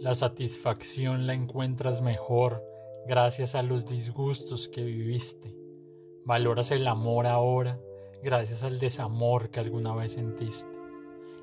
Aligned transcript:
La 0.00 0.14
satisfacción 0.14 1.26
la 1.26 1.34
encuentras 1.34 2.02
mejor 2.02 2.64
gracias 3.08 3.56
a 3.56 3.64
los 3.64 3.84
disgustos 3.84 4.68
que 4.68 4.84
viviste. 4.84 5.56
Valoras 6.24 6.70
el 6.70 6.86
amor 6.86 7.26
ahora 7.26 7.80
gracias 8.22 8.62
al 8.62 8.78
desamor 8.78 9.50
que 9.50 9.58
alguna 9.58 9.96
vez 9.96 10.12
sentiste. 10.12 10.78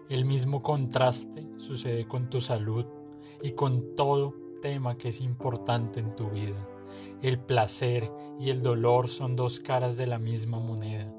El 0.08 0.24
mismo 0.24 0.64
contraste 0.64 1.46
sucede 1.58 2.08
con 2.08 2.30
tu 2.30 2.40
salud 2.40 2.86
y 3.44 3.52
con 3.52 3.94
todo 3.98 4.34
tema 4.62 4.98
que 4.98 5.10
es 5.10 5.20
importante 5.20 6.00
en 6.00 6.16
tu 6.16 6.30
vida. 6.30 6.66
El 7.22 7.40
placer 7.40 8.10
y 8.40 8.52
el 8.52 8.62
dolor 8.62 9.10
son 9.10 9.36
dos 9.36 9.60
caras 9.60 9.98
de 9.98 10.08
la 10.08 10.18
misma 10.18 10.60
moneda. 10.60 11.14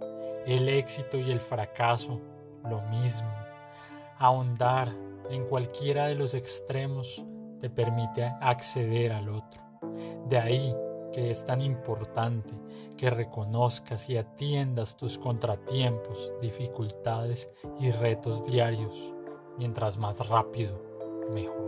El 0.47 0.71
éxito 0.71 1.19
y 1.19 1.31
el 1.33 1.41
fracaso, 1.41 2.19
lo 2.65 2.81
mismo. 2.89 3.31
Ahondar 4.17 4.97
en 5.31 5.45
cualquiera 5.47 6.07
de 6.07 6.15
los 6.15 6.35
extremos 6.35 7.25
te 7.61 7.71
permite 7.71 8.25
acceder 8.41 9.13
al 9.13 9.29
otro. 9.29 9.61
De 10.29 10.39
ahí 10.39 10.75
que 11.13 11.31
es 11.31 11.45
tan 11.45 11.63
importante 11.63 12.53
que 12.97 13.09
reconozcas 13.09 14.11
y 14.11 14.19
atiendas 14.19 14.97
tus 14.97 15.19
contratiempos, 15.19 16.33
dificultades 16.41 17.51
y 17.81 17.91
retos 17.91 18.45
diarios. 18.45 19.15
Mientras 19.57 19.97
más 19.97 20.29
rápido, 20.29 20.83
mejor. 21.33 21.67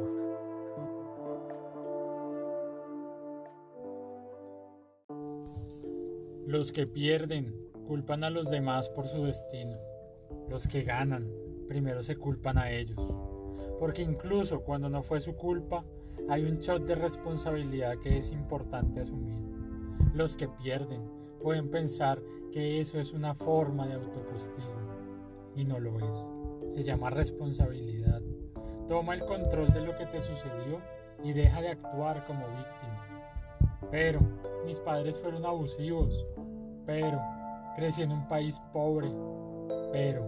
Los 6.47 6.73
que 6.73 6.87
pierden 6.87 7.55
culpan 7.87 8.25
a 8.25 8.31
los 8.31 8.51
demás 8.51 8.91
por 8.91 9.07
su 9.07 9.25
destino. 9.25 9.79
Los 10.49 10.69
que 10.69 10.83
ganan 10.83 11.31
primero 11.69 12.03
se 12.03 12.17
culpan 12.17 12.59
a 12.59 12.71
ellos. 12.71 12.99
Porque 13.79 14.03
incluso 14.03 14.61
cuando 14.61 14.89
no 14.89 15.03
fue 15.03 15.21
su 15.21 15.37
culpa, 15.37 15.85
hay 16.29 16.45
un 16.45 16.59
shot 16.59 16.85
de 16.85 16.95
responsabilidad 16.95 17.99
que 17.99 18.19
es 18.19 18.33
importante 18.33 19.01
asumir. 19.01 19.39
Los 20.15 20.37
que 20.37 20.49
pierden 20.49 21.03
pueden 21.43 21.71
pensar 21.71 22.21
que 22.53 22.81
eso 22.81 22.99
es 22.99 23.13
una 23.13 23.35
forma 23.35 23.87
de 23.87 23.95
autocastigo 23.95 24.79
y 25.55 25.65
no 25.65 25.79
lo 25.79 25.99
es. 25.99 26.75
Se 26.75 26.83
llama 26.83 27.11
responsabilidad. 27.11 28.21
Toma 28.89 29.15
el 29.15 29.25
control 29.25 29.73
de 29.73 29.81
lo 29.83 29.97
que 29.97 30.07
te 30.07 30.21
sucedió 30.21 30.81
y 31.23 31.33
deja 31.33 31.61
de 31.61 31.71
actuar 31.71 32.27
como 32.27 32.47
víctima. 32.47 33.07
Pero 33.91 34.21
mis 34.65 34.81
padres 34.81 35.19
fueron 35.19 35.45
abusivos. 35.45 36.27
Pero 36.87 37.21
crecí 37.77 38.03
en 38.03 38.13
un 38.13 38.27
país 38.29 38.61
pobre. 38.73 39.11
Pero 39.93 40.23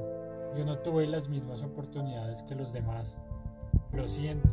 yo 0.56 0.64
no 0.64 0.78
tuve 0.78 1.06
las 1.06 1.28
mismas 1.28 1.62
oportunidades 1.62 2.42
que 2.42 2.54
los 2.54 2.72
demás. 2.72 3.18
Lo 3.92 4.06
siento, 4.06 4.48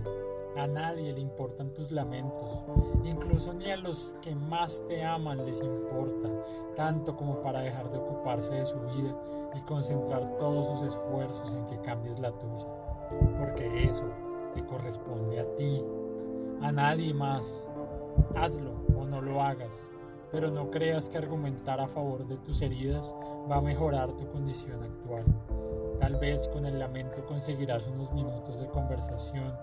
a 0.57 0.65
nadie 0.65 1.13
le 1.13 1.19
importan 1.19 1.71
tus 1.73 1.91
lamentos, 1.91 2.65
incluso 3.03 3.53
ni 3.53 3.69
a 3.69 3.77
los 3.77 4.15
que 4.21 4.33
más 4.33 4.83
te 4.87 5.03
aman 5.03 5.45
les 5.45 5.61
importa, 5.61 6.29
tanto 6.75 7.15
como 7.15 7.41
para 7.43 7.61
dejar 7.61 7.91
de 7.91 7.99
ocuparse 7.99 8.55
de 8.55 8.65
su 8.65 8.79
vida 8.79 9.15
y 9.55 9.61
concentrar 9.61 10.37
todos 10.39 10.67
sus 10.67 10.93
esfuerzos 10.93 11.53
en 11.53 11.65
que 11.67 11.79
cambies 11.81 12.17
la 12.19 12.31
tuya, 12.31 12.65
porque 13.37 13.83
eso 13.83 14.05
te 14.55 14.65
corresponde 14.65 15.39
a 15.39 15.55
ti, 15.55 15.83
a 16.61 16.71
nadie 16.71 17.13
más. 17.13 17.65
Hazlo 18.35 18.71
o 18.97 19.05
no 19.05 19.21
lo 19.21 19.41
hagas, 19.41 19.87
pero 20.31 20.49
no 20.49 20.71
creas 20.71 21.07
que 21.09 21.19
argumentar 21.19 21.79
a 21.79 21.87
favor 21.87 22.27
de 22.27 22.37
tus 22.37 22.61
heridas 22.63 23.15
va 23.49 23.57
a 23.57 23.61
mejorar 23.61 24.11
tu 24.13 24.27
condición 24.31 24.81
actual. 24.81 25.23
Tal 25.99 26.15
vez 26.15 26.47
con 26.49 26.65
el 26.65 26.79
lamento 26.79 27.25
conseguirás 27.25 27.87
unos 27.87 28.11
minutos 28.13 28.59
de 28.59 28.67
conversación 28.67 29.53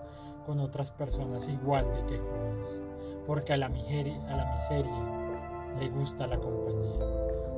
con 0.45 0.59
otras 0.59 0.91
personas 0.91 1.47
igual 1.47 1.85
de 1.85 2.05
quejudas, 2.05 2.81
porque 3.25 3.53
a 3.53 3.57
la, 3.57 3.69
miseria, 3.69 4.15
a 4.27 4.37
la 4.37 4.53
miseria 4.53 5.79
le 5.79 5.89
gusta 5.89 6.27
la 6.27 6.37
compañía, 6.37 7.05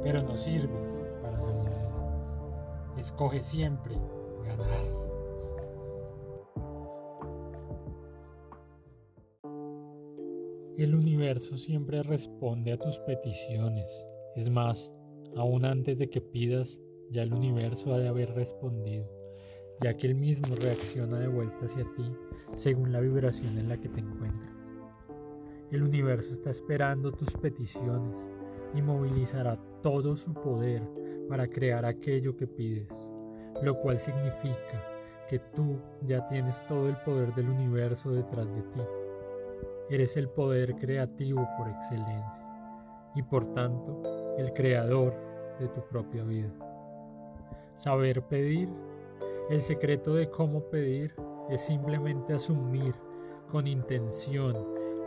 pero 0.04 0.22
no 0.24 0.38
sirve 0.38 0.74
para 1.22 1.40
salir 1.40 1.68
adelante. 1.68 3.00
Escoge 3.00 3.42
siempre 3.42 3.96
ganar. 4.46 5.08
El 10.78 10.94
universo 10.94 11.58
siempre 11.58 12.04
responde 12.04 12.72
a 12.72 12.78
tus 12.78 13.00
peticiones. 13.00 14.06
Es 14.36 14.50
más, 14.52 14.92
aún 15.36 15.66
antes 15.66 15.98
de 15.98 16.08
que 16.08 16.22
pidas, 16.22 16.80
ya 17.12 17.24
el 17.24 17.34
universo 17.34 17.94
ha 17.94 18.00
de 18.00 18.08
haber 18.08 18.34
respondido, 18.34 19.06
ya 19.82 19.96
que 19.96 20.08
él 20.08 20.16
mismo 20.16 20.56
reacciona 20.56 21.20
de 21.20 21.28
vuelta 21.28 21.66
hacia 21.66 21.86
ti 21.96 22.12
según 22.56 22.92
la 22.92 23.00
vibración 23.00 23.58
en 23.58 23.70
la 23.70 23.78
que 23.78 23.90
te 23.90 24.00
encuentras. 24.00 24.54
El 25.72 25.84
universo 25.84 26.34
está 26.34 26.50
esperando 26.50 27.12
tus 27.12 27.32
peticiones 27.38 28.18
y 28.74 28.82
movilizará 28.82 29.58
todo 29.84 30.16
su 30.16 30.34
poder 30.34 30.82
para 31.30 31.48
crear 31.48 31.86
aquello 31.86 32.36
que 32.36 32.48
pides, 32.48 32.90
lo 33.62 33.78
cual 33.80 34.00
significa 34.00 34.84
que 35.30 35.40
tú 35.40 35.78
ya 36.08 36.28
tienes 36.30 36.66
todo 36.68 36.88
el 36.88 36.96
poder 36.98 37.34
del 37.36 37.50
universo 37.50 38.12
detrás 38.12 38.48
de 38.48 38.62
ti. 38.62 38.82
Eres 39.90 40.16
el 40.18 40.30
poder 40.30 40.76
creativo 40.76 41.48
por 41.58 41.70
excelencia 41.70 42.44
y 43.16 43.24
por 43.24 43.54
tanto 43.54 44.04
el 44.38 44.54
creador 44.54 45.14
de 45.60 45.68
tu 45.70 45.82
propia 45.88 46.24
vida. 46.24 46.67
Saber 47.78 48.24
pedir. 48.24 48.70
El 49.52 49.62
secreto 49.62 50.16
de 50.16 50.30
cómo 50.30 50.62
pedir 50.62 51.14
es 51.50 51.62
simplemente 51.62 52.34
asumir 52.34 52.94
con 53.52 53.68
intención 53.68 54.58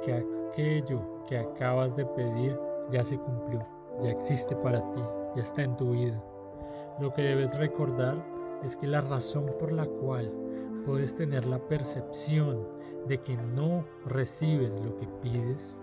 que 0.05 0.15
aquello 0.15 1.25
que 1.29 1.37
acabas 1.37 1.95
de 1.97 2.07
pedir 2.07 2.57
ya 2.91 3.05
se 3.05 3.19
cumplió, 3.19 3.67
ya 4.01 4.11
existe 4.11 4.55
para 4.57 4.81
ti, 4.93 5.03
ya 5.37 5.43
está 5.43 5.63
en 5.63 5.77
tu 5.77 5.91
vida. 5.91 6.23
Lo 7.01 7.13
que 7.13 7.23
debes 7.23 7.53
recordar 7.59 8.25
es 8.65 8.77
que 8.77 8.87
la 8.87 9.01
razón 9.01 9.47
por 9.59 9.73
la 9.73 9.87
cual 9.87 10.33
puedes 10.87 11.15
tener 11.15 11.47
la 11.47 11.59
percepción 11.59 12.67
de 13.09 13.19
que 13.19 13.37
no 13.37 13.85
recibes 14.07 14.81
lo 14.81 14.97
que 14.97 15.09
pides, 15.23 15.77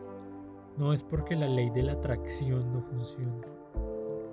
no 0.77 0.93
es 0.93 1.03
porque 1.03 1.35
la 1.35 1.47
ley 1.47 1.69
de 1.69 1.83
la 1.83 1.93
atracción 1.93 2.71
no 2.71 2.81
funcione, 2.81 3.56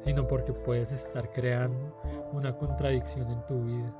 sino 0.04 0.26
porque 0.26 0.52
puedes 0.52 0.92
estar 0.92 1.30
creando 1.32 1.96
una 2.32 2.56
contradicción 2.56 3.30
en 3.30 3.46
tu 3.46 3.62
vida. 3.64 3.92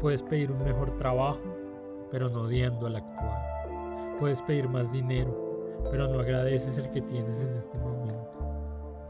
Puedes 0.00 0.22
pedir 0.22 0.52
un 0.52 0.62
mejor 0.64 0.96
trabajo, 0.98 1.42
pero 2.10 2.28
no 2.28 2.42
odiando 2.42 2.86
al 2.86 2.96
actual. 2.96 4.16
Puedes 4.20 4.40
pedir 4.42 4.68
más 4.68 4.90
dinero, 4.92 5.34
pero 5.90 6.08
no 6.08 6.20
agradeces 6.20 6.78
el 6.78 6.90
que 6.90 7.02
tienes 7.02 7.40
en 7.40 7.56
este 7.56 7.78
momento. 7.78 8.30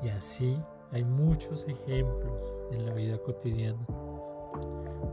Y 0.03 0.09
así 0.09 0.59
hay 0.93 1.05
muchos 1.05 1.67
ejemplos 1.69 2.55
en 2.73 2.87
la 2.87 2.95
vida 2.95 3.19
cotidiana. 3.19 3.85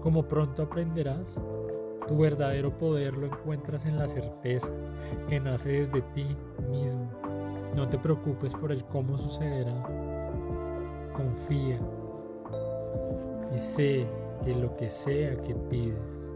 Como 0.02 0.24
pronto 0.24 0.64
aprenderás, 0.64 1.40
tu 2.08 2.18
verdadero 2.18 2.78
poder 2.78 3.16
lo 3.16 3.28
encuentras 3.28 3.86
en 3.86 3.98
la 3.98 4.08
certeza 4.08 4.70
que 5.30 5.40
nace 5.40 5.70
desde 5.70 6.02
ti 6.14 6.36
mismo. 6.70 7.10
No 7.76 7.88
te 7.88 7.98
preocupes 7.98 8.54
por 8.54 8.72
el 8.72 8.84
cómo 8.86 9.18
sucederá. 9.18 10.11
Confía 11.22 11.78
y 13.54 13.60
sé 13.60 14.08
que 14.44 14.56
lo 14.56 14.76
que 14.76 14.90
sea 14.90 15.36
que 15.44 15.54
pides 15.70 16.32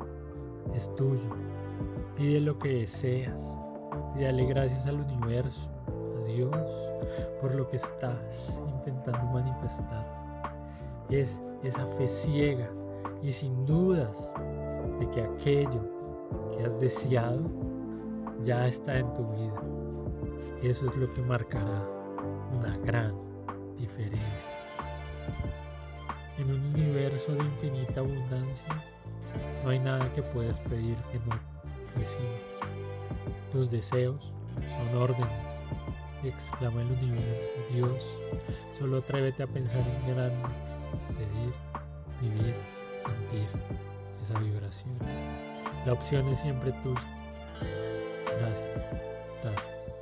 es 0.75 0.94
tuyo. 0.96 1.29
Pide 2.16 2.40
lo 2.41 2.59
que 2.59 2.81
deseas 2.81 3.44
y 4.16 4.23
dale 4.23 4.46
gracias 4.46 4.85
al 4.85 5.00
universo, 5.00 5.68
a 5.88 6.28
Dios, 6.28 6.56
por 7.41 7.56
lo 7.56 7.68
que 7.68 7.78
estás 7.78 8.59
intentando 8.78 9.25
manifestar. 9.34 10.06
Es 11.09 11.41
esa 11.63 11.88
fe 11.97 12.07
ciega 12.07 12.69
y 13.23 13.31
sin 13.31 13.66
dudas 13.66 14.35
de 15.00 15.09
que 15.09 15.22
aquello 15.23 15.81
que 16.52 16.63
has 16.63 16.79
deseado 16.79 17.41
ya 18.43 18.67
está 18.67 18.99
en 18.99 19.11
tu 19.14 19.26
vida. 19.29 19.64
Eso 20.61 20.88
es 20.88 20.96
lo 20.96 21.11
que 21.14 21.22
marcará 21.23 21.88
una 22.55 22.78
gran 22.78 23.16
diferencia. 23.78 24.54
En 26.38 26.52
un 26.52 26.66
universo 26.74 27.34
de 27.34 27.44
infinita 27.44 28.02
abundancia, 28.02 28.84
no 29.64 29.70
hay 29.70 29.80
nada 29.80 30.12
que 30.14 30.22
puedas 30.22 30.60
pedir 30.62 30.96
que 31.12 31.20
no 31.20 31.40
recibas. 31.96 32.42
Tus 33.52 33.72
deseos 33.72 34.34
son 34.56 35.02
órdenes, 35.02 35.62
exclama 36.24 36.82
el 36.82 36.92
universo. 36.92 37.48
Dios, 37.74 38.18
solo 38.78 38.98
atrévete 38.98 39.44
a 39.44 39.48
pensar 39.48 39.80
en 39.80 40.16
grande, 40.16 40.48
pedir, 41.18 41.54
vivir, 42.22 42.56
sentir 42.98 43.48
esa 44.22 44.38
vibración. 44.40 44.98
La 45.86 45.94
opción 45.94 46.28
es 46.30 46.40
siempre 46.40 46.72
tuya. 46.84 47.02
Gracias. 48.40 48.70
Gracias. 49.44 49.95